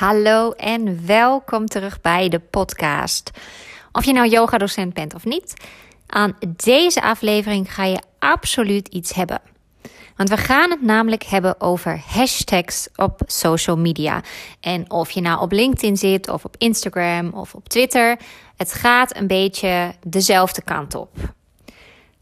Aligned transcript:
Hallo 0.00 0.50
en 0.50 1.06
welkom 1.06 1.66
terug 1.66 2.00
bij 2.00 2.28
de 2.28 2.38
podcast. 2.38 3.30
Of 3.92 4.04
je 4.04 4.12
nou 4.12 4.28
yoga-docent 4.28 4.94
bent 4.94 5.14
of 5.14 5.24
niet, 5.24 5.54
aan 6.06 6.36
deze 6.56 7.02
aflevering 7.02 7.74
ga 7.74 7.84
je 7.84 8.02
absoluut 8.18 8.88
iets 8.88 9.14
hebben. 9.14 9.40
Want 10.16 10.28
we 10.28 10.36
gaan 10.36 10.70
het 10.70 10.82
namelijk 10.82 11.22
hebben 11.22 11.60
over 11.60 12.02
hashtags 12.06 12.88
op 12.96 13.20
social 13.26 13.76
media. 13.76 14.22
En 14.60 14.90
of 14.90 15.10
je 15.10 15.20
nou 15.20 15.40
op 15.40 15.52
LinkedIn 15.52 15.96
zit, 15.96 16.28
of 16.28 16.44
op 16.44 16.54
Instagram, 16.58 17.32
of 17.32 17.54
op 17.54 17.68
Twitter, 17.68 18.18
het 18.56 18.72
gaat 18.72 19.16
een 19.16 19.26
beetje 19.26 19.94
dezelfde 20.06 20.62
kant 20.62 20.94
op. 20.94 21.10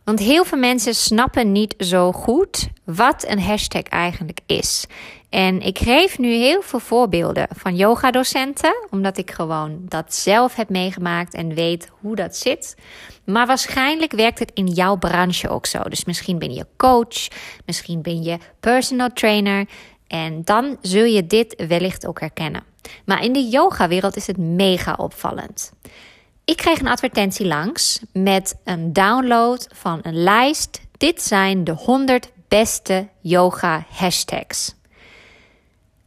Want 0.09 0.21
heel 0.21 0.45
veel 0.45 0.59
mensen 0.59 0.95
snappen 0.95 1.53
niet 1.53 1.75
zo 1.79 2.13
goed 2.13 2.69
wat 2.85 3.25
een 3.27 3.41
hashtag 3.41 3.83
eigenlijk 3.83 4.41
is. 4.47 4.87
En 5.29 5.61
ik 5.61 5.79
geef 5.79 6.19
nu 6.19 6.33
heel 6.33 6.63
veel 6.63 6.79
voorbeelden 6.79 7.49
van 7.57 7.77
yogadocenten, 7.77 8.87
omdat 8.91 9.19
ik 9.19 9.31
gewoon 9.31 9.81
dat 9.89 10.15
zelf 10.15 10.55
heb 10.55 10.69
meegemaakt 10.69 11.35
en 11.35 11.55
weet 11.55 11.89
hoe 12.01 12.17
dat 12.17 12.37
zit. 12.37 12.77
Maar 13.25 13.47
waarschijnlijk 13.47 14.13
werkt 14.13 14.39
het 14.39 14.51
in 14.55 14.67
jouw 14.67 14.97
branche 14.97 15.49
ook 15.49 15.67
zo. 15.67 15.83
Dus 15.83 16.05
misschien 16.05 16.39
ben 16.39 16.53
je 16.53 16.67
coach, 16.77 17.29
misschien 17.67 18.03
ben 18.03 18.23
je 18.23 18.39
personal 18.61 19.13
trainer. 19.13 19.69
En 20.07 20.43
dan 20.45 20.77
zul 20.81 21.05
je 21.05 21.27
dit 21.27 21.65
wellicht 21.69 22.07
ook 22.07 22.21
herkennen. 22.21 22.65
Maar 23.05 23.25
in 23.25 23.33
de 23.33 23.49
yogawereld 23.49 24.17
is 24.17 24.27
het 24.27 24.39
mega 24.39 24.95
opvallend. 24.97 25.73
Ik 26.49 26.57
kreeg 26.57 26.81
een 26.81 26.89
advertentie 26.89 27.47
langs 27.47 28.01
met 28.13 28.57
een 28.65 28.93
download 28.93 29.67
van 29.75 30.01
een 30.03 30.23
lijst. 30.23 30.81
Dit 30.97 31.23
zijn 31.23 31.65
de 31.65 31.73
100 31.73 32.31
beste 32.49 33.09
yoga 33.21 33.85
hashtags. 33.91 34.75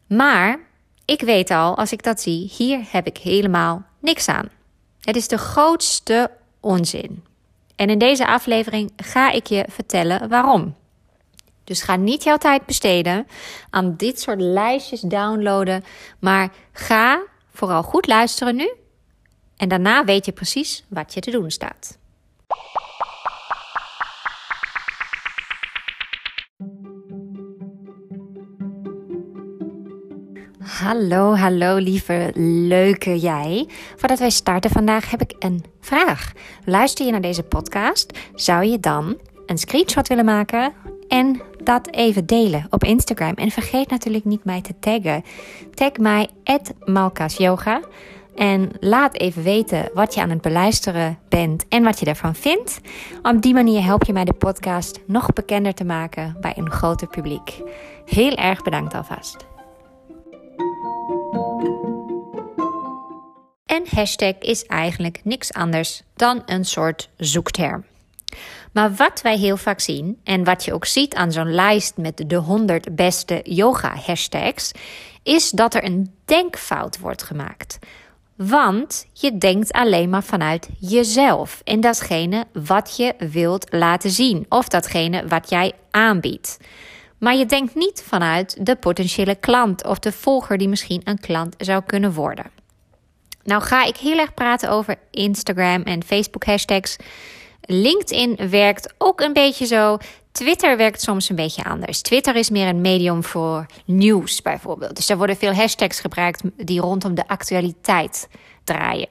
Maar 0.07 0.59
ik 1.05 1.21
weet 1.21 1.51
al, 1.51 1.77
als 1.77 1.91
ik 1.91 2.03
dat 2.03 2.21
zie, 2.21 2.51
hier 2.57 2.79
heb 2.91 3.07
ik 3.07 3.17
helemaal 3.17 3.85
niks 3.99 4.27
aan. 4.27 4.49
Het 5.01 5.15
is 5.15 5.27
de 5.27 5.37
grootste 5.37 6.31
onzin. 6.59 7.23
En 7.75 7.89
in 7.89 7.97
deze 7.97 8.27
aflevering 8.27 8.91
ga 8.95 9.31
ik 9.31 9.47
je 9.47 9.65
vertellen 9.69 10.29
waarom. 10.29 10.75
Dus 11.63 11.81
ga 11.81 11.95
niet 11.95 12.23
jouw 12.23 12.37
tijd 12.37 12.65
besteden 12.65 13.27
aan 13.69 13.95
dit 13.95 14.21
soort 14.21 14.41
lijstjes 14.41 15.01
downloaden, 15.01 15.83
maar 16.19 16.51
ga 16.71 17.21
vooral 17.53 17.83
goed 17.83 18.07
luisteren 18.07 18.55
nu. 18.55 18.71
En 19.61 19.67
daarna 19.67 20.05
weet 20.05 20.25
je 20.25 20.31
precies 20.31 20.83
wat 20.87 21.13
je 21.13 21.19
te 21.19 21.31
doen 21.31 21.51
staat. 21.51 21.97
Hallo, 30.59 31.35
hallo 31.35 31.77
lieve 31.77 32.31
leuke 32.67 33.19
jij. 33.19 33.67
Voordat 33.95 34.19
wij 34.19 34.29
starten 34.29 34.69
vandaag 34.69 35.11
heb 35.11 35.21
ik 35.21 35.35
een 35.39 35.63
vraag. 35.79 36.31
Luister 36.65 37.05
je 37.05 37.11
naar 37.11 37.21
deze 37.21 37.43
podcast? 37.43 38.19
Zou 38.35 38.65
je 38.65 38.79
dan 38.79 39.19
een 39.45 39.57
screenshot 39.57 40.07
willen 40.07 40.25
maken 40.25 40.73
en 41.07 41.41
dat 41.63 41.93
even 41.93 42.25
delen 42.25 42.67
op 42.69 42.83
Instagram? 42.83 43.33
En 43.33 43.51
vergeet 43.51 43.89
natuurlijk 43.89 44.25
niet 44.25 44.43
mij 44.43 44.61
te 44.61 44.73
taggen. 44.79 45.23
Tag 45.73 45.97
mij 45.97 46.29
@malkasyoga 46.85 47.81
en 48.41 48.71
laat 48.79 49.17
even 49.17 49.43
weten 49.43 49.89
wat 49.93 50.13
je 50.13 50.21
aan 50.21 50.29
het 50.29 50.41
beluisteren 50.41 51.19
bent 51.29 51.67
en 51.67 51.83
wat 51.83 51.99
je 51.99 52.05
ervan 52.05 52.35
vindt. 52.35 52.79
Op 53.21 53.41
die 53.41 53.53
manier 53.53 53.83
help 53.83 54.03
je 54.03 54.13
mij 54.13 54.25
de 54.25 54.33
podcast 54.33 54.99
nog 55.05 55.33
bekender 55.33 55.73
te 55.73 55.83
maken 55.83 56.37
bij 56.39 56.53
een 56.55 56.71
groter 56.71 57.07
publiek. 57.07 57.61
Heel 58.05 58.35
erg 58.35 58.61
bedankt 58.61 58.93
alvast. 58.93 59.37
Een 63.65 63.85
hashtag 63.89 64.37
is 64.39 64.65
eigenlijk 64.65 65.21
niks 65.23 65.53
anders 65.53 66.03
dan 66.15 66.41
een 66.45 66.65
soort 66.65 67.09
zoekterm. 67.17 67.85
Maar 68.71 68.93
wat 68.93 69.21
wij 69.21 69.37
heel 69.37 69.57
vaak 69.57 69.79
zien, 69.79 70.19
en 70.23 70.43
wat 70.43 70.65
je 70.65 70.73
ook 70.73 70.85
ziet 70.85 71.15
aan 71.15 71.31
zo'n 71.31 71.53
lijst 71.53 71.97
met 71.97 72.23
de 72.27 72.35
100 72.35 72.95
beste 72.95 73.39
yoga-hashtags, 73.43 74.71
is 75.23 75.49
dat 75.49 75.73
er 75.73 75.83
een 75.83 76.13
denkfout 76.25 76.99
wordt 76.99 77.23
gemaakt. 77.23 77.79
Want 78.35 79.07
je 79.13 79.37
denkt 79.37 79.71
alleen 79.71 80.09
maar 80.09 80.23
vanuit 80.23 80.69
jezelf 80.79 81.61
en 81.63 81.81
datgene 81.81 82.45
wat 82.53 82.97
je 82.97 83.15
wilt 83.17 83.67
laten 83.69 84.09
zien 84.09 84.45
of 84.49 84.67
datgene 84.67 85.27
wat 85.27 85.49
jij 85.49 85.71
aanbiedt. 85.91 86.57
Maar 87.17 87.35
je 87.35 87.45
denkt 87.45 87.75
niet 87.75 88.03
vanuit 88.07 88.65
de 88.65 88.75
potentiële 88.75 89.35
klant 89.35 89.85
of 89.85 89.99
de 89.99 90.11
volger 90.11 90.57
die 90.57 90.69
misschien 90.69 91.01
een 91.03 91.19
klant 91.19 91.55
zou 91.57 91.83
kunnen 91.85 92.13
worden. 92.13 92.51
Nou 93.43 93.61
ga 93.61 93.85
ik 93.85 93.97
heel 93.97 94.17
erg 94.17 94.33
praten 94.33 94.69
over 94.69 94.95
Instagram 95.11 95.81
en 95.81 96.03
Facebook 96.03 96.45
hashtags. 96.45 96.95
LinkedIn 97.61 98.49
werkt 98.49 98.93
ook 98.97 99.21
een 99.21 99.33
beetje 99.33 99.65
zo. 99.65 99.97
Twitter 100.31 100.77
werkt 100.77 101.01
soms 101.01 101.29
een 101.29 101.35
beetje 101.35 101.63
anders. 101.63 102.01
Twitter 102.01 102.35
is 102.35 102.49
meer 102.49 102.67
een 102.67 102.81
medium 102.81 103.23
voor 103.23 103.65
nieuws 103.85 104.41
bijvoorbeeld. 104.41 104.95
Dus 104.95 105.09
er 105.09 105.17
worden 105.17 105.37
veel 105.37 105.53
hashtags 105.53 105.99
gebruikt 105.99 106.41
die 106.55 106.81
rondom 106.81 107.15
de 107.15 107.27
actualiteit 107.27 108.27
draaien. 108.63 109.07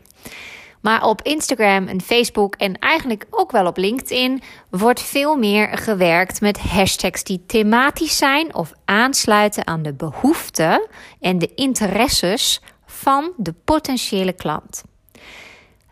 Maar 0.80 1.04
op 1.04 1.22
Instagram 1.22 1.86
en 1.86 2.00
Facebook 2.00 2.54
en 2.54 2.78
eigenlijk 2.78 3.26
ook 3.30 3.50
wel 3.50 3.66
op 3.66 3.76
LinkedIn 3.76 4.42
wordt 4.70 5.02
veel 5.02 5.36
meer 5.36 5.78
gewerkt 5.78 6.40
met 6.40 6.58
hashtags 6.58 7.24
die 7.24 7.42
thematisch 7.46 8.16
zijn 8.16 8.54
of 8.54 8.72
aansluiten 8.84 9.66
aan 9.66 9.82
de 9.82 9.94
behoeften 9.94 10.88
en 11.20 11.38
de 11.38 11.54
interesses 11.54 12.60
van 12.86 13.32
de 13.36 13.54
potentiële 13.64 14.32
klant. 14.32 14.82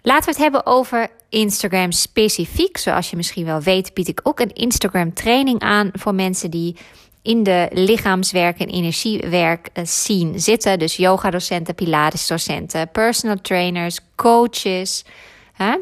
Laten 0.09 0.25
we 0.25 0.31
het 0.31 0.41
hebben 0.41 0.67
over 0.67 1.09
Instagram 1.29 1.93
specifiek. 1.93 2.77
Zoals 2.77 3.11
je 3.11 3.17
misschien 3.17 3.45
wel 3.45 3.61
weet, 3.61 3.95
bied 3.95 4.09
ik 4.09 4.21
ook 4.23 4.41
een 4.41 4.53
Instagram 4.53 5.15
training 5.15 5.61
aan 5.61 5.91
voor 5.93 6.15
mensen 6.15 6.51
die 6.51 6.77
in 7.23 7.43
de 7.43 7.69
lichaamswerk 7.73 8.59
en 8.59 8.69
energiewerk 8.69 9.69
eh, 9.73 9.85
zien 9.85 10.41
zitten. 10.41 10.79
Dus 10.79 10.97
yoga-docenten, 10.97 11.75
pilates-docenten, 11.75 12.91
personal 12.91 13.41
trainers, 13.41 13.99
coaches. 14.17 15.05
Hè? 15.53 15.77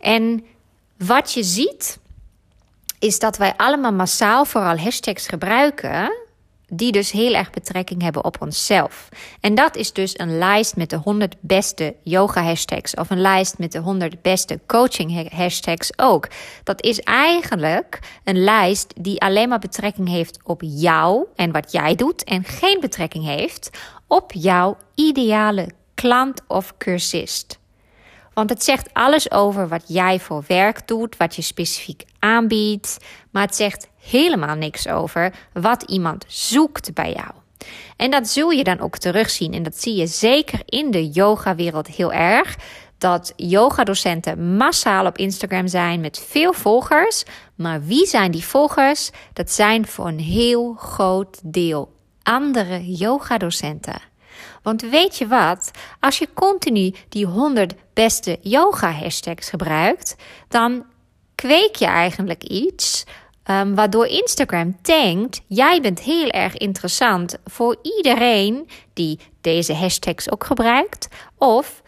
En 0.00 0.44
wat 0.98 1.32
je 1.32 1.42
ziet, 1.42 1.98
is 2.98 3.18
dat 3.18 3.36
wij 3.36 3.54
allemaal 3.56 3.92
massaal 3.92 4.44
vooral 4.44 4.78
hashtags 4.78 5.26
gebruiken 5.26 6.10
die 6.68 6.92
dus 6.92 7.10
heel 7.10 7.34
erg 7.34 7.50
betrekking 7.50 8.02
hebben 8.02 8.24
op 8.24 8.36
onszelf. 8.40 9.08
En 9.40 9.54
dat 9.54 9.76
is 9.76 9.92
dus 9.92 10.18
een 10.18 10.38
lijst 10.38 10.76
met 10.76 10.90
de 10.90 10.96
100 10.96 11.34
beste 11.40 11.94
yoga 12.02 12.42
hashtags 12.42 12.94
of 12.94 13.10
een 13.10 13.20
lijst 13.20 13.58
met 13.58 13.72
de 13.72 13.78
100 13.78 14.22
beste 14.22 14.60
coaching 14.66 15.32
hashtags 15.32 15.98
ook. 15.98 16.28
Dat 16.64 16.82
is 16.82 17.00
eigenlijk 17.00 17.98
een 18.24 18.44
lijst 18.44 18.94
die 19.00 19.20
alleen 19.20 19.48
maar 19.48 19.58
betrekking 19.58 20.08
heeft 20.08 20.38
op 20.44 20.62
jou 20.64 21.26
en 21.34 21.52
wat 21.52 21.72
jij 21.72 21.94
doet 21.94 22.24
en 22.24 22.44
geen 22.44 22.80
betrekking 22.80 23.24
heeft 23.24 23.70
op 24.06 24.32
jouw 24.32 24.76
ideale 24.94 25.68
klant 25.94 26.42
of 26.46 26.74
cursist. 26.78 27.58
Want 28.34 28.50
het 28.50 28.64
zegt 28.64 28.88
alles 28.92 29.30
over 29.30 29.68
wat 29.68 29.84
jij 29.86 30.20
voor 30.20 30.44
werk 30.46 30.88
doet, 30.88 31.16
wat 31.16 31.36
je 31.36 31.42
specifiek 31.42 32.04
aanbiedt, 32.18 32.96
maar 33.30 33.42
het 33.42 33.56
zegt 33.56 33.88
helemaal 34.10 34.56
niks 34.56 34.88
over 34.88 35.34
wat 35.52 35.82
iemand 35.82 36.24
zoekt 36.28 36.94
bij 36.94 37.12
jou. 37.12 37.30
En 37.96 38.10
dat 38.10 38.28
zul 38.28 38.50
je 38.50 38.64
dan 38.64 38.80
ook 38.80 38.98
terugzien. 38.98 39.52
En 39.52 39.62
dat 39.62 39.76
zie 39.76 39.94
je 39.94 40.06
zeker 40.06 40.60
in 40.64 40.90
de 40.90 41.08
yoga-wereld 41.08 41.86
heel 41.86 42.12
erg. 42.12 42.56
Dat 42.98 43.32
yogadocenten 43.36 44.56
massaal 44.56 45.06
op 45.06 45.18
Instagram 45.18 45.68
zijn 45.68 46.00
met 46.00 46.24
veel 46.28 46.52
volgers. 46.52 47.24
Maar 47.54 47.84
wie 47.84 48.06
zijn 48.06 48.30
die 48.30 48.44
volgers? 48.44 49.10
Dat 49.32 49.50
zijn 49.50 49.86
voor 49.86 50.06
een 50.06 50.20
heel 50.20 50.74
groot 50.74 51.40
deel 51.44 51.96
andere 52.22 52.96
yogadocenten. 52.96 54.00
Want 54.62 54.82
weet 54.82 55.18
je 55.18 55.26
wat? 55.26 55.70
Als 56.00 56.18
je 56.18 56.28
continu 56.34 56.94
die 57.08 57.26
100 57.26 57.74
beste 57.94 58.38
yoga 58.40 58.90
hashtags 58.90 59.50
gebruikt, 59.50 60.16
dan 60.48 60.84
kweek 61.34 61.76
je 61.76 61.86
eigenlijk 61.86 62.42
iets 62.44 63.04
Um, 63.50 63.74
waardoor 63.74 64.06
Instagram 64.06 64.76
denkt: 64.82 65.40
jij 65.46 65.80
bent 65.80 66.00
heel 66.00 66.28
erg 66.28 66.56
interessant 66.56 67.36
voor 67.44 67.76
iedereen 67.82 68.68
die 68.92 69.18
deze 69.40 69.74
hashtags 69.74 70.30
ook 70.30 70.44
gebruikt. 70.44 71.08
Of 71.38 71.82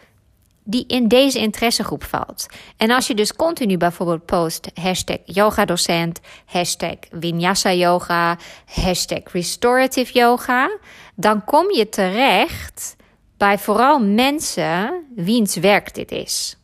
die 0.63 0.83
in 0.87 1.07
deze 1.07 1.39
interessegroep 1.39 2.03
valt. 2.03 2.45
En 2.77 2.91
als 2.91 3.07
je 3.07 3.15
dus 3.15 3.33
continu 3.33 3.77
bijvoorbeeld 3.77 4.25
post 4.25 4.69
hashtag 4.73 5.17
yogadocent, 5.25 6.19
hashtag 6.45 6.95
vinyasa 7.11 7.73
yoga, 7.73 8.37
hashtag 8.65 9.21
restorative 9.31 10.13
yoga, 10.13 10.77
dan 11.15 11.43
kom 11.43 11.71
je 11.71 11.89
terecht 11.89 12.95
bij 13.37 13.57
vooral 13.57 13.99
mensen 13.99 15.03
wiens 15.15 15.55
werk 15.55 15.93
dit 15.93 16.11
is. 16.11 16.57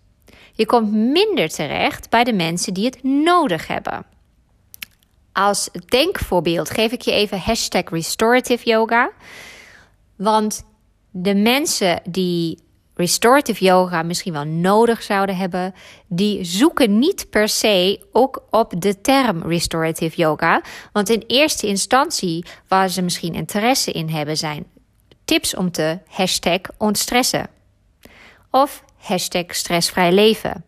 Je 0.53 0.65
komt 0.65 0.91
minder 0.91 1.49
terecht 1.49 2.09
bij 2.09 2.23
de 2.23 2.33
mensen 2.33 2.73
die 2.73 2.85
het 2.85 3.03
nodig 3.03 3.67
hebben. 3.67 4.05
Als 5.37 5.69
denkvoorbeeld 5.85 6.69
geef 6.69 6.91
ik 6.91 7.01
je 7.01 7.11
even 7.11 7.39
hashtag 7.39 7.89
restorative 7.89 8.69
yoga. 8.69 9.11
Want 10.15 10.65
de 11.11 11.35
mensen 11.35 12.01
die 12.09 12.59
restorative 12.95 13.63
yoga 13.63 14.03
misschien 14.03 14.33
wel 14.33 14.43
nodig 14.43 15.03
zouden 15.03 15.37
hebben, 15.37 15.73
die 16.07 16.43
zoeken 16.43 16.99
niet 16.99 17.29
per 17.29 17.49
se 17.49 18.05
ook 18.11 18.43
op 18.49 18.81
de 18.81 19.01
term 19.01 19.41
restorative 19.41 20.17
yoga. 20.17 20.61
Want 20.91 21.09
in 21.09 21.23
eerste 21.27 21.67
instantie 21.67 22.45
waar 22.67 22.89
ze 22.89 23.01
misschien 23.01 23.33
interesse 23.33 23.91
in 23.91 24.09
hebben 24.09 24.37
zijn 24.37 24.65
tips 25.25 25.55
om 25.55 25.71
te 25.71 25.99
hashtag 26.07 26.59
ontstressen. 26.77 27.47
Of 28.51 28.83
hashtag 28.97 29.55
stressvrij 29.55 30.11
leven. 30.11 30.65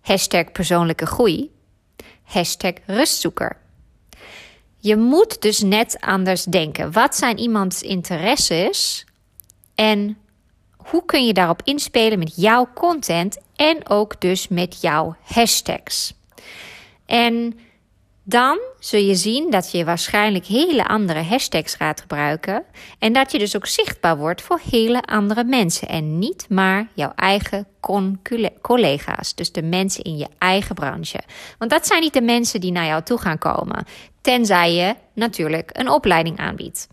Hashtag 0.00 0.52
persoonlijke 0.52 1.06
groei. 1.06 1.56
Hashtag 2.28 2.72
rustzoeker. 2.86 3.56
Je 4.78 4.96
moet 4.96 5.42
dus 5.42 5.60
net 5.60 5.96
anders 6.00 6.44
denken. 6.44 6.92
Wat 6.92 7.16
zijn 7.16 7.38
iemands 7.38 7.82
interesses? 7.82 9.06
En 9.74 10.18
hoe 10.76 11.04
kun 11.04 11.26
je 11.26 11.32
daarop 11.32 11.60
inspelen 11.64 12.18
met 12.18 12.32
jouw 12.36 12.68
content 12.74 13.38
en 13.56 13.88
ook 13.88 14.20
dus 14.20 14.48
met 14.48 14.80
jouw 14.80 15.16
hashtags? 15.22 16.14
En 17.06 17.58
dan 18.28 18.58
zul 18.78 19.00
je 19.00 19.14
zien 19.14 19.50
dat 19.50 19.70
je 19.70 19.84
waarschijnlijk 19.84 20.46
hele 20.46 20.86
andere 20.86 21.22
hashtags 21.22 21.74
gaat 21.74 22.00
gebruiken 22.00 22.64
en 22.98 23.12
dat 23.12 23.32
je 23.32 23.38
dus 23.38 23.56
ook 23.56 23.66
zichtbaar 23.66 24.16
wordt 24.16 24.42
voor 24.42 24.60
hele 24.70 25.02
andere 25.02 25.44
mensen 25.44 25.88
en 25.88 26.18
niet 26.18 26.46
maar 26.48 26.88
jouw 26.94 27.12
eigen 27.14 27.66
collega's, 28.60 29.34
dus 29.34 29.52
de 29.52 29.62
mensen 29.62 30.04
in 30.04 30.16
je 30.16 30.26
eigen 30.38 30.74
branche. 30.74 31.20
Want 31.58 31.70
dat 31.70 31.86
zijn 31.86 32.00
niet 32.00 32.12
de 32.12 32.22
mensen 32.22 32.60
die 32.60 32.72
naar 32.72 32.86
jou 32.86 33.02
toe 33.02 33.18
gaan 33.18 33.38
komen, 33.38 33.84
tenzij 34.20 34.74
je 34.74 34.94
natuurlijk 35.14 35.70
een 35.72 35.90
opleiding 35.90 36.38
aanbiedt. 36.38 36.88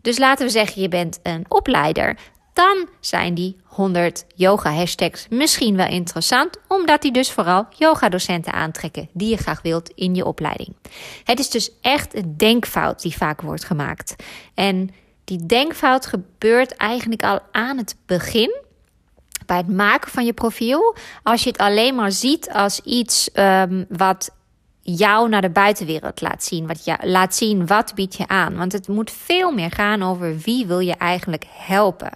Dus 0.00 0.18
laten 0.18 0.46
we 0.46 0.52
zeggen, 0.52 0.82
je 0.82 0.88
bent 0.88 1.20
een 1.22 1.44
opleider 1.48 2.18
dan 2.52 2.88
zijn 3.00 3.34
die 3.34 3.56
100 3.64 4.24
yoga 4.34 4.72
hashtags 4.72 5.26
misschien 5.30 5.76
wel 5.76 5.86
interessant, 5.86 6.58
omdat 6.68 7.02
die 7.02 7.12
dus 7.12 7.32
vooral 7.32 7.66
yoga 7.76 8.08
docenten 8.08 8.52
aantrekken 8.52 9.08
die 9.12 9.28
je 9.28 9.36
graag 9.36 9.62
wilt 9.62 9.90
in 9.94 10.14
je 10.14 10.24
opleiding. 10.24 10.76
Het 11.24 11.38
is 11.38 11.50
dus 11.50 11.70
echt 11.80 12.14
een 12.14 12.36
denkfout 12.36 13.02
die 13.02 13.16
vaak 13.16 13.40
wordt 13.40 13.64
gemaakt. 13.64 14.16
En 14.54 14.90
die 15.24 15.46
denkfout 15.46 16.06
gebeurt 16.06 16.76
eigenlijk 16.76 17.22
al 17.22 17.40
aan 17.52 17.76
het 17.76 17.96
begin. 18.06 18.60
Bij 19.46 19.56
het 19.56 19.68
maken 19.68 20.10
van 20.10 20.24
je 20.24 20.32
profiel, 20.32 20.96
als 21.22 21.42
je 21.42 21.48
het 21.48 21.58
alleen 21.58 21.94
maar 21.94 22.12
ziet 22.12 22.50
als 22.50 22.80
iets 22.80 23.30
um, 23.34 23.86
wat 23.88 24.30
jou 24.82 25.28
naar 25.28 25.40
de 25.40 25.50
buitenwereld 25.50 26.20
laat 26.20 26.44
zien. 26.44 26.66
Wat 26.66 26.84
je, 26.84 26.96
laat 27.00 27.34
zien 27.34 27.66
wat 27.66 27.94
bied 27.94 28.16
je 28.16 28.28
aan. 28.28 28.56
Want 28.56 28.72
het 28.72 28.88
moet 28.88 29.10
veel 29.10 29.52
meer 29.52 29.70
gaan 29.70 30.02
over 30.02 30.38
wie 30.38 30.66
wil 30.66 30.78
je 30.78 30.94
eigenlijk 30.94 31.44
helpen. 31.48 32.10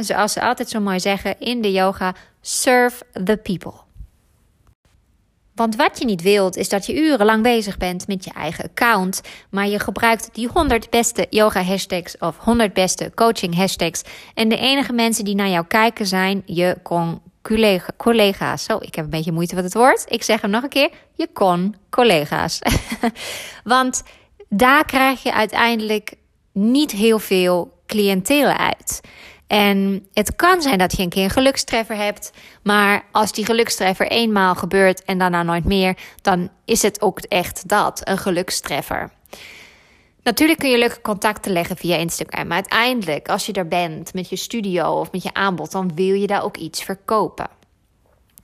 Zoals 0.00 0.32
ze 0.32 0.40
altijd 0.40 0.68
zo 0.68 0.80
mooi 0.80 1.00
zeggen 1.00 1.40
in 1.40 1.62
de 1.62 1.72
yoga: 1.72 2.14
serve 2.40 3.04
the 3.24 3.36
people. 3.36 3.84
Want 5.56 5.76
wat 5.76 5.98
je 5.98 6.04
niet 6.04 6.22
wilt, 6.22 6.56
is 6.56 6.68
dat 6.68 6.86
je 6.86 6.96
urenlang 6.96 7.42
bezig 7.42 7.76
bent 7.76 8.06
met 8.06 8.24
je 8.24 8.30
eigen 8.30 8.64
account, 8.64 9.20
maar 9.50 9.68
je 9.68 9.78
gebruikt 9.78 10.28
die 10.32 10.48
100 10.48 10.90
beste 10.90 11.26
yoga 11.30 11.62
hashtags 11.62 12.18
of 12.18 12.36
100 12.38 12.72
beste 12.72 13.12
coaching 13.14 13.54
hashtags. 13.54 14.02
En 14.34 14.48
de 14.48 14.56
enige 14.56 14.92
mensen 14.92 15.24
die 15.24 15.34
naar 15.34 15.48
jou 15.48 15.66
kijken 15.66 16.06
zijn 16.06 16.42
je 16.44 16.76
con 16.82 17.20
collega's. 17.96 18.64
Zo, 18.64 18.78
ik 18.80 18.94
heb 18.94 19.04
een 19.04 19.10
beetje 19.10 19.32
moeite 19.32 19.54
met 19.54 19.64
het 19.64 19.74
woord. 19.74 20.04
Ik 20.08 20.22
zeg 20.22 20.40
hem 20.40 20.50
nog 20.50 20.62
een 20.62 20.68
keer: 20.68 20.90
je 21.14 21.28
con 21.32 21.74
collega's. 21.90 22.58
Want 23.64 24.02
daar 24.48 24.84
krijg 24.84 25.22
je 25.22 25.32
uiteindelijk 25.32 26.14
niet 26.52 26.90
heel 26.90 27.18
veel 27.18 27.80
cliënteel 27.86 28.46
uit. 28.46 29.00
En 29.46 30.06
het 30.12 30.36
kan 30.36 30.62
zijn 30.62 30.78
dat 30.78 30.96
je 30.96 31.02
een 31.02 31.08
keer 31.08 31.24
een 31.24 31.30
gelukstreffer 31.30 31.96
hebt, 31.96 32.32
maar 32.62 33.04
als 33.12 33.32
die 33.32 33.44
gelukstreffer 33.44 34.08
eenmaal 34.08 34.54
gebeurt 34.54 35.04
en 35.04 35.18
daarna 35.18 35.42
nooit 35.42 35.64
meer, 35.64 35.96
dan 36.22 36.50
is 36.64 36.82
het 36.82 37.00
ook 37.00 37.18
echt 37.20 37.68
dat, 37.68 38.00
een 38.04 38.18
gelukstreffer. 38.18 39.10
Natuurlijk 40.22 40.58
kun 40.58 40.70
je 40.70 40.78
leuke 40.78 41.00
contacten 41.00 41.52
leggen 41.52 41.76
via 41.76 41.96
Instagram, 41.96 42.46
maar 42.46 42.56
uiteindelijk, 42.56 43.28
als 43.28 43.46
je 43.46 43.52
er 43.52 43.68
bent 43.68 44.14
met 44.14 44.28
je 44.28 44.36
studio 44.36 45.00
of 45.00 45.12
met 45.12 45.22
je 45.22 45.34
aanbod, 45.34 45.72
dan 45.72 45.94
wil 45.94 46.14
je 46.14 46.26
daar 46.26 46.44
ook 46.44 46.56
iets 46.56 46.82
verkopen. 46.82 47.48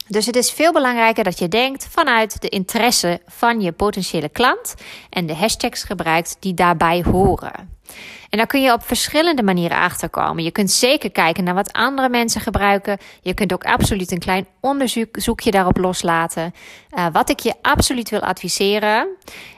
Dus 0.07 0.27
het 0.27 0.37
is 0.37 0.51
veel 0.51 0.73
belangrijker 0.73 1.25
dat 1.25 1.39
je 1.39 1.49
denkt 1.49 1.87
vanuit 1.91 2.41
de 2.41 2.49
interesse 2.49 3.21
van 3.27 3.61
je 3.61 3.73
potentiële 3.73 4.29
klant 4.29 4.75
en 5.11 5.27
de 5.27 5.35
hashtags 5.35 5.83
gebruikt 5.83 6.37
die 6.41 6.55
daarbij 6.55 7.03
horen. 7.03 7.71
En 8.29 8.39
daar 8.39 8.47
kun 8.47 8.63
je 8.63 8.73
op 8.73 8.83
verschillende 8.83 9.43
manieren 9.43 9.77
achterkomen. 9.77 10.45
Je 10.45 10.51
kunt 10.51 10.71
zeker 10.71 11.11
kijken 11.11 11.45
naar 11.45 11.55
wat 11.55 11.73
andere 11.73 12.09
mensen 12.09 12.41
gebruiken. 12.41 12.99
Je 13.21 13.35
kunt 13.35 13.53
ook 13.53 13.65
absoluut 13.65 14.13
een 14.13 14.19
klein 14.19 14.47
onderzoekje 14.61 15.51
daarop 15.51 15.77
loslaten. 15.77 16.55
Uh, 16.91 17.07
wat 17.13 17.31
ik 17.31 17.39
je 17.41 17.55
absoluut 17.63 18.11
wil 18.11 18.21
adviseren, 18.21 19.09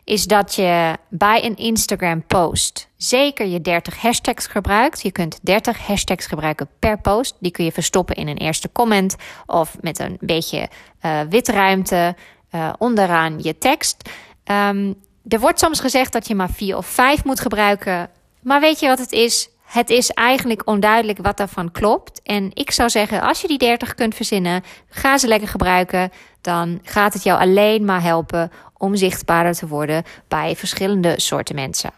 is 0.05 0.25
dat 0.25 0.55
je 0.55 0.99
bij 1.09 1.44
een 1.44 1.56
Instagram 1.56 2.26
post 2.26 2.88
zeker 2.97 3.47
je 3.47 3.61
30 3.61 4.00
hashtags 4.00 4.47
gebruikt. 4.47 5.03
Je 5.03 5.12
kunt 5.12 5.38
30 5.43 5.87
hashtags 5.87 6.26
gebruiken 6.26 6.69
per 6.79 7.00
post. 7.00 7.37
Die 7.41 7.50
kun 7.50 7.65
je 7.65 7.73
verstoppen 7.73 8.17
in 8.17 8.29
een 8.29 8.38
eerste 8.38 8.73
comment 8.73 9.17
of 9.47 9.76
met 9.81 9.99
een 9.99 10.17
beetje 10.21 10.69
uh, 11.03 11.21
witruimte 11.29 12.17
uh, 12.55 12.73
onderaan 12.79 13.38
je 13.43 13.59
tekst. 13.59 14.09
Um, 14.44 14.94
er 15.29 15.41
wordt 15.41 15.59
soms 15.59 15.81
gezegd 15.81 16.12
dat 16.12 16.29
je 16.29 16.35
maar 16.35 16.50
vier 16.50 16.76
of 16.76 16.87
vijf 16.87 17.25
moet 17.25 17.41
gebruiken. 17.41 18.11
Maar 18.44 18.61
weet 18.61 18.81
je 18.81 18.88
wat 18.88 18.99
het 18.99 19.12
is? 19.12 19.49
Het 19.62 19.91
is 19.91 20.11
eigenlijk 20.11 20.62
onduidelijk 20.69 21.19
wat 21.23 21.37
daarvan 21.37 21.70
klopt. 21.70 22.23
En 22.23 22.50
ik 22.52 22.70
zou 22.70 22.91
zeggen, 22.91 23.20
als 23.20 23.41
je 23.41 23.49
die 23.49 23.58
30 23.58 23.94
kunt 23.94 24.14
verzinnen, 24.14 24.62
ga 24.88 25.19
ze 25.19 25.29
lekker 25.29 25.49
gebruiken. 25.49 26.12
Dan 26.41 26.81
gaat 26.82 27.12
het 27.12 27.23
jou 27.23 27.41
alleen 27.41 27.85
maar 27.85 28.02
helpen 28.02 28.50
om 28.79 28.96
zichtbaarder 28.96 29.55
te 29.55 29.67
worden 29.67 30.05
bij 30.29 30.56
verschillende 30.56 31.20
soorten 31.20 31.55
mensen. 31.55 31.91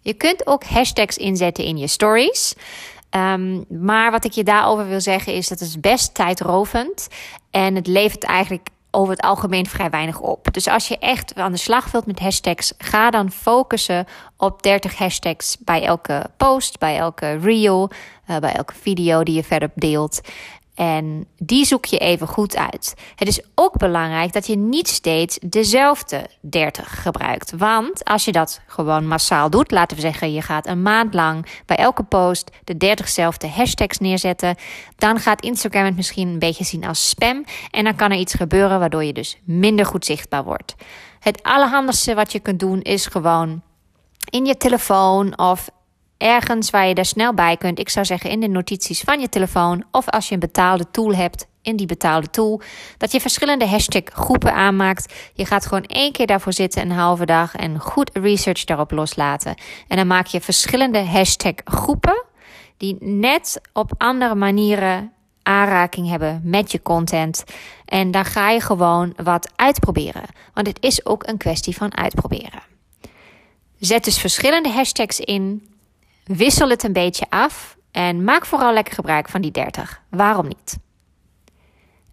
Je 0.00 0.14
kunt 0.14 0.46
ook 0.46 0.64
hashtags 0.64 1.16
inzetten 1.16 1.64
in 1.64 1.78
je 1.78 1.86
stories. 1.88 2.54
Um, 3.10 3.64
maar 3.68 4.10
wat 4.10 4.24
ik 4.24 4.32
je 4.32 4.44
daarover 4.44 4.88
wil 4.88 5.00
zeggen 5.00 5.34
is 5.34 5.48
dat 5.48 5.60
het 5.60 5.80
best 5.80 6.14
tijdrovend. 6.14 7.08
En 7.50 7.74
het 7.74 7.86
levert 7.86 8.24
eigenlijk 8.24 8.68
over 8.96 9.12
het 9.12 9.22
algemeen 9.22 9.66
vrij 9.66 9.90
weinig 9.90 10.20
op. 10.20 10.48
Dus 10.52 10.68
als 10.68 10.88
je 10.88 10.98
echt 10.98 11.34
aan 11.34 11.52
de 11.52 11.58
slag 11.58 11.90
wilt 11.90 12.06
met 12.06 12.20
hashtags, 12.20 12.72
ga 12.78 13.10
dan 13.10 13.30
focussen 13.30 14.06
op 14.36 14.62
30 14.62 14.98
hashtags 14.98 15.56
bij 15.60 15.84
elke 15.84 16.30
post, 16.36 16.78
bij 16.78 16.96
elke 16.96 17.38
reel, 17.38 17.90
uh, 18.30 18.36
bij 18.36 18.52
elke 18.52 18.74
video 18.74 19.22
die 19.22 19.34
je 19.34 19.44
verder 19.44 19.70
deelt. 19.74 20.20
En 20.76 21.26
die 21.38 21.64
zoek 21.64 21.84
je 21.84 21.98
even 21.98 22.26
goed 22.26 22.56
uit. 22.56 22.94
Het 23.14 23.28
is 23.28 23.40
ook 23.54 23.78
belangrijk 23.78 24.32
dat 24.32 24.46
je 24.46 24.56
niet 24.56 24.88
steeds 24.88 25.38
dezelfde 25.46 26.26
30 26.40 27.02
gebruikt. 27.02 27.52
Want 27.56 28.04
als 28.04 28.24
je 28.24 28.32
dat 28.32 28.60
gewoon 28.66 29.06
massaal 29.06 29.50
doet, 29.50 29.70
laten 29.70 29.96
we 29.96 30.02
zeggen, 30.02 30.32
je 30.32 30.42
gaat 30.42 30.66
een 30.66 30.82
maand 30.82 31.14
lang 31.14 31.46
bij 31.66 31.76
elke 31.76 32.02
post 32.02 32.50
de 32.64 32.76
30zelfde 32.76 33.48
hashtags 33.48 33.98
neerzetten, 33.98 34.56
dan 34.96 35.18
gaat 35.18 35.42
Instagram 35.42 35.84
het 35.84 35.96
misschien 35.96 36.28
een 36.28 36.38
beetje 36.38 36.64
zien 36.64 36.84
als 36.84 37.08
spam. 37.08 37.44
En 37.70 37.84
dan 37.84 37.96
kan 37.96 38.10
er 38.10 38.18
iets 38.18 38.34
gebeuren 38.34 38.78
waardoor 38.78 39.04
je 39.04 39.12
dus 39.12 39.38
minder 39.44 39.86
goed 39.86 40.04
zichtbaar 40.04 40.44
wordt. 40.44 40.74
Het 41.20 41.42
allerhandigste 41.42 42.14
wat 42.14 42.32
je 42.32 42.40
kunt 42.40 42.60
doen 42.60 42.82
is 42.82 43.06
gewoon 43.06 43.62
in 44.30 44.46
je 44.46 44.56
telefoon 44.56 45.38
of 45.38 45.68
ergens 46.18 46.70
waar 46.70 46.86
je 46.86 46.94
daar 46.94 47.04
snel 47.04 47.34
bij 47.34 47.56
kunt. 47.56 47.78
Ik 47.78 47.88
zou 47.88 48.06
zeggen 48.06 48.30
in 48.30 48.40
de 48.40 48.48
notities 48.48 49.00
van 49.00 49.20
je 49.20 49.28
telefoon 49.28 49.84
of 49.90 50.08
als 50.08 50.28
je 50.28 50.34
een 50.34 50.40
betaalde 50.40 50.90
tool 50.90 51.14
hebt 51.14 51.46
in 51.62 51.76
die 51.76 51.86
betaalde 51.86 52.30
tool. 52.30 52.60
Dat 52.98 53.12
je 53.12 53.20
verschillende 53.20 53.66
hashtag 53.66 54.02
groepen 54.04 54.54
aanmaakt. 54.54 55.14
Je 55.34 55.46
gaat 55.46 55.66
gewoon 55.66 55.84
één 55.84 56.12
keer 56.12 56.26
daarvoor 56.26 56.52
zitten 56.52 56.82
een 56.82 56.90
halve 56.90 57.26
dag 57.26 57.54
en 57.54 57.78
goed 57.78 58.10
research 58.12 58.64
daarop 58.64 58.90
loslaten. 58.90 59.54
En 59.88 59.96
dan 59.96 60.06
maak 60.06 60.26
je 60.26 60.40
verschillende 60.40 61.04
hashtag 61.04 61.54
groepen 61.64 62.24
die 62.76 62.96
net 63.00 63.60
op 63.72 63.92
andere 63.98 64.34
manieren 64.34 65.12
aanraking 65.42 66.08
hebben 66.08 66.40
met 66.44 66.72
je 66.72 66.82
content. 66.82 67.44
En 67.84 68.10
dan 68.10 68.24
ga 68.24 68.50
je 68.50 68.60
gewoon 68.60 69.12
wat 69.22 69.50
uitproberen. 69.56 70.24
Want 70.54 70.66
het 70.66 70.78
is 70.80 71.06
ook 71.06 71.26
een 71.26 71.36
kwestie 71.36 71.76
van 71.76 71.96
uitproberen. 71.96 72.62
Zet 73.78 74.04
dus 74.04 74.18
verschillende 74.18 74.68
hashtags 74.68 75.20
in. 75.20 75.75
Wissel 76.26 76.68
het 76.68 76.82
een 76.82 76.92
beetje 76.92 77.26
af 77.28 77.76
en 77.90 78.24
maak 78.24 78.46
vooral 78.46 78.72
lekker 78.72 78.94
gebruik 78.94 79.28
van 79.28 79.40
die 79.40 79.50
30. 79.50 80.02
Waarom 80.10 80.46
niet? 80.46 80.78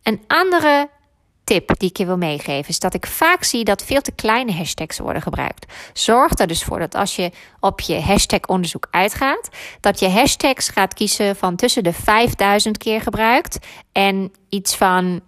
Een 0.03 0.21
andere 0.27 0.89
tip 1.43 1.79
die 1.79 1.89
ik 1.89 1.97
je 1.97 2.05
wil 2.05 2.17
meegeven 2.17 2.69
is 2.69 2.79
dat 2.79 2.93
ik 2.93 3.07
vaak 3.07 3.43
zie 3.43 3.63
dat 3.63 3.83
veel 3.83 4.01
te 4.01 4.11
kleine 4.11 4.53
hashtags 4.53 4.99
worden 4.99 5.21
gebruikt. 5.21 5.73
Zorg 5.93 6.39
er 6.39 6.47
dus 6.47 6.63
voor 6.63 6.79
dat 6.79 6.95
als 6.95 7.15
je 7.15 7.31
op 7.59 7.79
je 7.81 8.01
hashtag 8.01 8.39
onderzoek 8.39 8.87
uitgaat, 8.91 9.49
dat 9.79 9.99
je 9.99 10.09
hashtags 10.09 10.69
gaat 10.69 10.93
kiezen 10.93 11.35
van 11.35 11.55
tussen 11.55 11.83
de 11.83 11.93
5000 11.93 12.77
keer 12.77 13.01
gebruikt 13.01 13.57
en 13.91 14.33
iets 14.49 14.75
van 14.75 15.21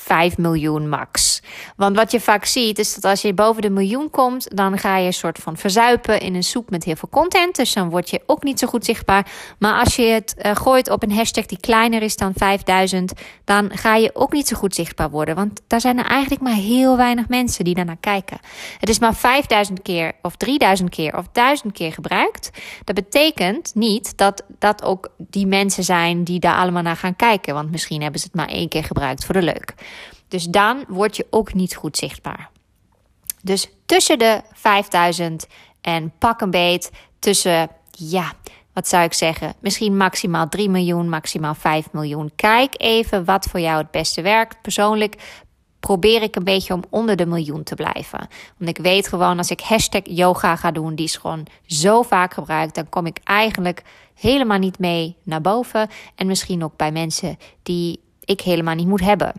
5 0.00 0.38
miljoen 0.38 0.88
max. 0.88 1.42
Want 1.76 1.96
wat 1.96 2.10
je 2.10 2.20
vaak 2.20 2.44
ziet 2.44 2.78
is 2.78 2.94
dat 2.94 3.04
als 3.04 3.22
je 3.22 3.34
boven 3.34 3.62
de 3.62 3.70
miljoen 3.70 4.10
komt, 4.10 4.56
dan 4.56 4.78
ga 4.78 4.96
je 4.96 5.06
een 5.06 5.12
soort 5.12 5.38
van 5.38 5.56
verzuipen 5.56 6.20
in 6.20 6.34
een 6.34 6.42
soep 6.42 6.70
met 6.70 6.84
heel 6.84 6.96
veel 6.96 7.08
content. 7.08 7.56
Dus 7.56 7.72
dan 7.72 7.90
word 7.90 8.10
je 8.10 8.22
ook 8.26 8.42
niet 8.42 8.58
zo 8.58 8.66
goed 8.66 8.84
zichtbaar. 8.84 9.26
Maar 9.58 9.80
als 9.84 9.96
je 9.96 10.02
het 10.02 10.34
uh, 10.38 10.56
gooit 10.56 10.90
op 10.90 11.02
een 11.02 11.12
hashtag 11.12 11.46
die 11.46 11.60
kleiner 11.60 12.02
is 12.02 12.16
dan 12.16 12.32
5000, 12.36 13.12
dan 13.44 13.70
ga 13.74 13.94
je 13.94 14.10
ook 14.14 14.32
niet 14.32 14.48
zo 14.48 14.56
goed 14.56 14.74
zichtbaar 14.74 15.10
worden. 15.10 15.34
Want 15.34 15.60
daar 15.66 15.80
zijn 15.80 15.98
er 15.98 16.06
eigenlijk 16.06 16.42
maar 16.42 16.54
heel 16.54 16.96
weinig 16.96 17.28
mensen 17.28 17.64
die 17.64 17.74
daarnaar 17.74 17.96
kijken. 18.00 18.38
Het 18.78 18.88
is 18.88 18.98
maar 18.98 19.14
5000 19.14 19.82
keer 19.82 20.12
of 20.22 20.36
3000 20.36 20.90
keer 20.90 21.16
of 21.16 21.26
1000 21.32 21.72
keer 21.72 21.92
gebruikt. 21.92 22.50
Dat 22.84 22.94
betekent 22.94 23.74
niet 23.74 24.16
dat 24.16 24.42
dat 24.58 24.82
ook 24.82 25.08
die 25.16 25.46
mensen 25.46 25.84
zijn 25.84 26.24
die 26.24 26.40
daar 26.40 26.56
allemaal 26.56 26.82
naar 26.82 26.96
gaan 26.96 27.16
kijken. 27.16 27.54
Want 27.54 27.70
misschien 27.70 28.02
hebben 28.02 28.20
ze 28.20 28.26
het 28.26 28.36
maar 28.36 28.48
één 28.48 28.68
keer 28.68 28.84
gebruikt 28.84 29.24
voor 29.24 29.34
de 29.34 29.42
leuk. 29.42 29.74
Dus 30.28 30.44
dan 30.44 30.84
word 30.88 31.16
je 31.16 31.26
ook 31.30 31.54
niet 31.54 31.76
goed 31.76 31.96
zichtbaar. 31.96 32.50
Dus 33.42 33.68
tussen 33.86 34.18
de 34.18 34.42
5000 34.52 35.46
en 35.80 36.12
pak 36.18 36.40
een 36.40 36.50
beet 36.50 36.90
tussen, 37.18 37.68
ja, 37.90 38.32
wat 38.72 38.88
zou 38.88 39.04
ik 39.04 39.12
zeggen? 39.12 39.54
Misschien 39.60 39.96
maximaal 39.96 40.48
3 40.48 40.68
miljoen, 40.68 41.08
maximaal 41.08 41.54
5 41.54 41.92
miljoen. 41.92 42.30
Kijk 42.36 42.74
even 42.76 43.24
wat 43.24 43.46
voor 43.46 43.60
jou 43.60 43.78
het 43.78 43.90
beste 43.90 44.22
werkt. 44.22 44.62
Persoonlijk 44.62 45.40
probeer 45.80 46.22
ik 46.22 46.36
een 46.36 46.44
beetje 46.44 46.74
om 46.74 46.82
onder 46.90 47.16
de 47.16 47.26
miljoen 47.26 47.62
te 47.62 47.74
blijven. 47.74 48.28
Want 48.56 48.70
ik 48.70 48.78
weet 48.78 49.08
gewoon, 49.08 49.38
als 49.38 49.50
ik 49.50 49.60
hashtag 49.60 50.02
yoga 50.04 50.56
ga 50.56 50.70
doen, 50.70 50.94
die 50.94 51.04
is 51.04 51.16
gewoon 51.16 51.46
zo 51.66 52.02
vaak 52.02 52.34
gebruikt, 52.34 52.74
dan 52.74 52.88
kom 52.88 53.06
ik 53.06 53.18
eigenlijk 53.24 53.82
helemaal 54.14 54.58
niet 54.58 54.78
mee 54.78 55.16
naar 55.22 55.40
boven. 55.40 55.88
En 56.14 56.26
misschien 56.26 56.64
ook 56.64 56.76
bij 56.76 56.92
mensen 56.92 57.38
die 57.62 58.00
ik 58.24 58.40
helemaal 58.40 58.74
niet 58.74 58.86
moet 58.86 59.00
hebben. 59.00 59.32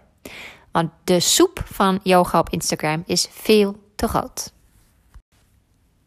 Want 0.72 0.92
de 1.04 1.20
soep 1.20 1.64
van 1.66 2.00
yoga 2.04 2.40
op 2.40 2.50
Instagram 2.50 3.04
is 3.06 3.28
veel 3.32 3.76
te 3.96 4.08
groot. 4.08 4.52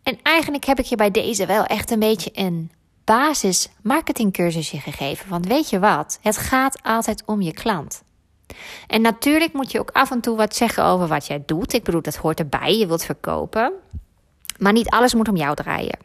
En 0.03 0.19
eigenlijk 0.23 0.65
heb 0.65 0.79
ik 0.79 0.85
je 0.85 0.97
bij 0.97 1.11
deze 1.11 1.47
wel 1.47 1.65
echt 1.65 1.91
een 1.91 1.99
beetje 1.99 2.31
een 2.33 2.71
basis 3.05 3.69
marketingcursusje 3.83 4.79
gegeven. 4.81 5.29
Want 5.29 5.47
weet 5.47 5.71
je 5.71 5.79
wat? 5.79 6.19
Het 6.23 6.37
gaat 6.37 6.83
altijd 6.83 7.23
om 7.27 7.41
je 7.41 7.53
klant. 7.53 8.03
En 8.87 9.01
natuurlijk 9.01 9.53
moet 9.53 9.73
je 9.73 9.81
ook 9.81 9.91
af 9.91 10.11
en 10.11 10.21
toe 10.21 10.37
wat 10.37 10.57
zeggen 10.57 10.85
over 10.85 11.07
wat 11.07 11.27
jij 11.27 11.43
doet. 11.47 11.73
Ik 11.73 11.83
bedoel, 11.85 12.03
dat 12.03 12.17
hoort 12.17 12.39
erbij. 12.39 12.79
Je 12.79 12.87
wilt 12.87 13.05
verkopen. 13.05 13.73
Maar 14.59 14.73
niet 14.73 14.89
alles 14.89 15.15
moet 15.15 15.29
om 15.29 15.37
jou 15.37 15.55
draaien. 15.55 15.99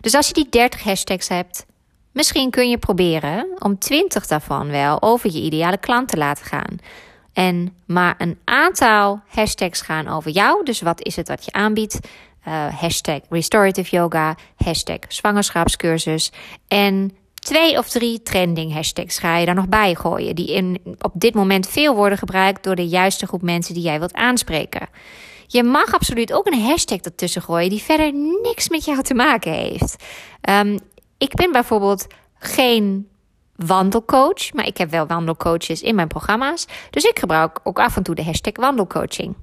Dus 0.00 0.14
als 0.14 0.26
je 0.26 0.34
die 0.34 0.48
30 0.48 0.82
hashtags 0.82 1.28
hebt, 1.28 1.66
misschien 2.12 2.50
kun 2.50 2.70
je 2.70 2.78
proberen 2.78 3.46
om 3.58 3.78
20 3.78 4.26
daarvan 4.26 4.68
wel 4.68 5.02
over 5.02 5.32
je 5.32 5.40
ideale 5.40 5.78
klant 5.78 6.08
te 6.08 6.16
laten 6.16 6.44
gaan. 6.44 6.78
En 7.32 7.76
maar 7.86 8.14
een 8.18 8.38
aantal 8.44 9.20
hashtags 9.26 9.80
gaan 9.80 10.08
over 10.08 10.30
jou. 10.30 10.64
Dus 10.64 10.80
wat 10.80 11.02
is 11.02 11.16
het 11.16 11.28
wat 11.28 11.44
je 11.44 11.52
aanbiedt? 11.52 11.98
Uh, 12.48 12.80
hashtag 12.80 13.20
restorative 13.30 13.96
yoga, 13.96 14.36
hashtag 14.56 14.98
zwangerschapscursus. 15.08 16.32
En 16.68 17.16
twee 17.34 17.78
of 17.78 17.88
drie 17.88 18.22
trending 18.22 18.72
hashtags 18.72 19.18
ga 19.18 19.36
je 19.36 19.46
daar 19.46 19.54
nog 19.54 19.68
bij 19.68 19.94
gooien. 19.94 20.34
Die 20.34 20.52
in, 20.52 20.80
op 20.98 21.12
dit 21.14 21.34
moment 21.34 21.68
veel 21.68 21.94
worden 21.94 22.18
gebruikt 22.18 22.64
door 22.64 22.74
de 22.74 22.88
juiste 22.88 23.26
groep 23.26 23.42
mensen 23.42 23.74
die 23.74 23.82
jij 23.82 23.98
wilt 23.98 24.14
aanspreken. 24.14 24.88
Je 25.46 25.62
mag 25.62 25.94
absoluut 25.94 26.32
ook 26.32 26.46
een 26.46 26.60
hashtag 26.60 26.98
ertussen 26.98 27.42
gooien 27.42 27.70
die 27.70 27.82
verder 27.82 28.12
niks 28.42 28.68
met 28.68 28.84
jou 28.84 29.02
te 29.02 29.14
maken 29.14 29.52
heeft. 29.52 30.04
Um, 30.50 30.78
ik 31.18 31.34
ben 31.34 31.52
bijvoorbeeld 31.52 32.06
geen 32.38 33.08
wandelcoach, 33.66 34.52
maar 34.52 34.66
ik 34.66 34.76
heb 34.76 34.90
wel 34.90 35.06
wandelcoaches 35.06 35.82
in 35.82 35.94
mijn 35.94 36.08
programma's. 36.08 36.66
Dus 36.90 37.04
ik 37.04 37.18
gebruik 37.18 37.60
ook 37.62 37.78
af 37.78 37.96
en 37.96 38.02
toe 38.02 38.14
de 38.14 38.24
hashtag 38.24 38.56
wandelcoaching. 38.56 39.34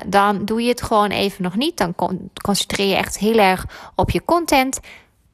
dan 0.07 0.45
doe 0.45 0.63
je 0.63 0.69
het 0.69 0.83
gewoon 0.83 1.11
even 1.11 1.43
nog 1.43 1.57
niet. 1.57 1.77
Dan 1.77 1.95
concentreer 2.43 2.89
je 2.89 2.95
echt 2.95 3.19
heel 3.19 3.39
erg 3.39 3.67
op 3.95 4.11
je 4.11 4.25
content. 4.25 4.81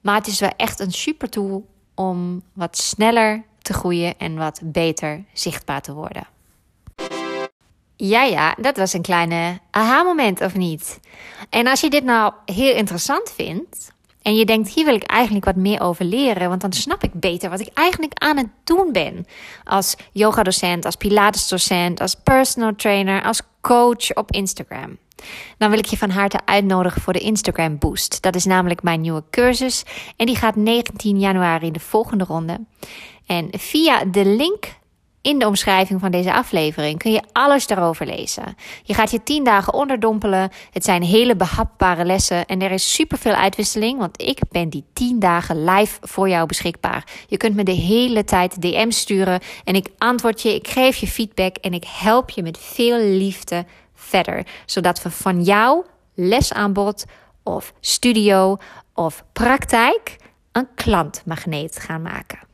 Maar 0.00 0.14
het 0.14 0.26
is 0.26 0.40
wel 0.40 0.52
echt 0.57 0.81
een 0.81 0.93
super 0.93 1.31
tool 1.31 1.67
om 1.95 2.43
wat 2.52 2.79
sneller 2.79 3.43
te 3.70 3.78
groeien 3.78 4.18
en 4.18 4.36
wat 4.36 4.60
beter 4.64 5.24
zichtbaar 5.32 5.82
te 5.82 5.92
worden. 5.92 6.26
Ja, 7.96 8.22
ja, 8.22 8.54
dat 8.60 8.76
was 8.76 8.92
een 8.92 9.02
kleine 9.02 9.58
aha-moment 9.70 10.40
of 10.40 10.54
niet? 10.54 11.00
En 11.50 11.66
als 11.66 11.80
je 11.80 11.90
dit 11.90 12.04
nou 12.04 12.32
heel 12.44 12.74
interessant 12.74 13.32
vindt 13.36 13.92
en 14.22 14.36
je 14.36 14.44
denkt, 14.44 14.68
hier 14.68 14.84
wil 14.84 14.94
ik 14.94 15.02
eigenlijk 15.02 15.44
wat 15.44 15.56
meer 15.56 15.80
over 15.80 16.04
leren, 16.04 16.48
want 16.48 16.60
dan 16.60 16.72
snap 16.72 17.02
ik 17.02 17.12
beter 17.12 17.50
wat 17.50 17.60
ik 17.60 17.70
eigenlijk 17.74 18.12
aan 18.14 18.36
het 18.36 18.48
doen 18.64 18.92
ben. 18.92 19.26
Als 19.64 19.96
yogadocent, 20.12 20.84
als 20.84 20.96
pilatesdocent, 20.96 22.00
als 22.00 22.14
personal 22.14 22.74
trainer, 22.74 23.22
als 23.22 23.42
coach 23.60 24.14
op 24.14 24.30
Instagram. 24.30 24.98
Dan 25.58 25.70
wil 25.70 25.78
ik 25.78 25.86
je 25.86 25.96
van 25.96 26.10
harte 26.10 26.40
uitnodigen 26.44 27.02
voor 27.02 27.12
de 27.12 27.18
Instagram 27.18 27.78
Boost. 27.78 28.22
Dat 28.22 28.34
is 28.34 28.44
namelijk 28.44 28.82
mijn 28.82 29.00
nieuwe 29.00 29.24
cursus 29.30 29.84
en 30.16 30.26
die 30.26 30.36
gaat 30.36 30.56
19 30.56 31.18
januari 31.18 31.66
in 31.66 31.72
de 31.72 31.80
volgende 31.80 32.24
ronde. 32.24 32.60
En 33.30 33.49
via 33.58 34.04
de 34.04 34.25
link 34.25 34.78
in 35.20 35.38
de 35.38 35.46
omschrijving 35.46 36.00
van 36.00 36.10
deze 36.10 36.32
aflevering 36.32 36.99
kun 36.99 37.12
je 37.12 37.22
alles 37.32 37.66
daarover 37.66 38.06
lezen. 38.06 38.54
Je 38.82 38.94
gaat 38.94 39.10
je 39.10 39.22
10 39.22 39.44
dagen 39.44 39.72
onderdompelen. 39.72 40.50
Het 40.70 40.84
zijn 40.84 41.02
hele 41.02 41.37
behapbare 41.37 42.04
lessen 42.04 42.46
en 42.46 42.62
er 42.62 42.70
is 42.70 42.92
superveel 42.94 43.32
uitwisseling, 43.32 43.99
want 43.99 44.22
ik 44.22 44.40
ben 44.50 44.68
die 44.68 44.84
10 44.92 45.18
dagen 45.18 45.64
live 45.64 45.99
voor 46.00 46.28
jou 46.28 46.46
beschikbaar. 46.46 47.06
Je 47.26 47.37
kunt 47.37 47.56
me 47.56 47.62
de 47.62 47.72
hele 47.72 48.25
tijd 48.25 48.62
DM 48.62 48.90
sturen 48.90 49.40
en 49.64 49.75
ik 49.75 49.88
antwoord 49.99 50.42
je, 50.42 50.54
ik 50.54 50.68
geef 50.68 50.96
je 50.96 51.06
feedback 51.06 51.56
en 51.56 51.72
ik 51.72 51.84
help 51.87 52.30
je 52.30 52.42
met 52.42 52.58
veel 52.58 52.99
liefde 52.99 53.64
verder, 53.94 54.46
zodat 54.66 55.02
we 55.02 55.10
van 55.10 55.42
jou 55.42 55.84
lesaanbod 56.14 57.04
of 57.42 57.72
studio 57.80 58.56
of 58.94 59.25
praktijk 59.32 60.16
een 60.52 60.68
klantmagneet 60.75 61.78
gaan 61.78 62.02
maken. 62.02 62.50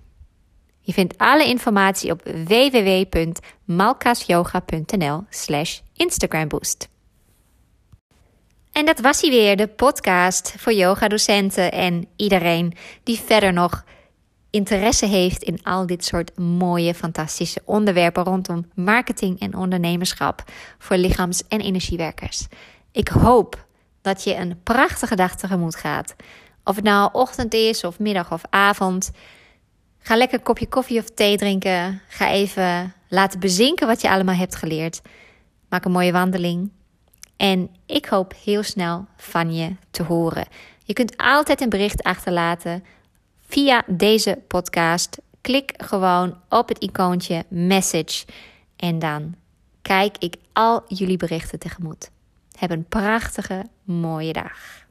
Je 0.86 0.92
vindt 0.92 1.18
alle 1.18 1.46
informatie 1.46 2.10
op 2.10 2.22
www.malkasyoga.nl 2.24 5.24
slash 5.30 5.80
instagramboost. 5.94 6.88
En 8.72 8.86
dat 8.86 9.00
was 9.00 9.20
hij 9.20 9.30
weer, 9.30 9.56
de 9.56 9.66
podcast 9.66 10.54
voor 10.58 10.72
yogadocenten 10.72 11.72
en 11.72 12.06
iedereen 12.16 12.72
die 13.02 13.18
verder 13.18 13.52
nog 13.52 13.84
interesse 14.50 15.06
heeft 15.06 15.42
in 15.42 15.60
al 15.62 15.86
dit 15.86 16.04
soort 16.04 16.38
mooie, 16.38 16.94
fantastische 16.94 17.62
onderwerpen 17.64 18.24
rondom 18.24 18.70
marketing 18.74 19.40
en 19.40 19.56
ondernemerschap 19.56 20.44
voor 20.78 20.96
lichaams- 20.96 21.48
en 21.48 21.60
energiewerkers. 21.60 22.46
Ik 22.92 23.08
hoop 23.08 23.66
dat 24.02 24.24
je 24.24 24.34
een 24.34 24.60
prachtige 24.62 25.16
dag 25.16 25.36
tegemoet 25.36 25.76
gaat. 25.76 26.14
Of 26.64 26.76
het 26.76 26.84
nou 26.84 27.10
ochtend 27.12 27.54
is, 27.54 27.84
of 27.84 27.98
middag 27.98 28.32
of 28.32 28.42
avond. 28.50 29.10
Ga 30.06 30.16
lekker 30.16 30.38
een 30.38 30.44
kopje 30.44 30.68
koffie 30.68 30.98
of 30.98 31.10
thee 31.10 31.36
drinken. 31.36 32.00
Ga 32.08 32.30
even 32.30 32.94
laten 33.08 33.40
bezinken 33.40 33.86
wat 33.86 34.00
je 34.00 34.10
allemaal 34.10 34.34
hebt 34.34 34.56
geleerd. 34.56 35.02
Maak 35.68 35.84
een 35.84 35.92
mooie 35.92 36.12
wandeling. 36.12 36.70
En 37.36 37.70
ik 37.86 38.06
hoop 38.06 38.34
heel 38.44 38.62
snel 38.62 39.06
van 39.16 39.54
je 39.54 39.76
te 39.90 40.02
horen. 40.02 40.46
Je 40.84 40.92
kunt 40.92 41.16
altijd 41.16 41.60
een 41.60 41.68
bericht 41.68 42.02
achterlaten 42.02 42.84
via 43.46 43.82
deze 43.86 44.38
podcast. 44.46 45.18
Klik 45.40 45.72
gewoon 45.76 46.40
op 46.48 46.68
het 46.68 46.82
icoontje 46.82 47.44
message 47.48 48.24
en 48.76 48.98
dan 48.98 49.34
kijk 49.82 50.16
ik 50.18 50.36
al 50.52 50.84
jullie 50.88 51.16
berichten 51.16 51.58
tegemoet. 51.58 52.10
Heb 52.58 52.70
een 52.70 52.88
prachtige, 52.88 53.64
mooie 53.84 54.32
dag. 54.32 54.85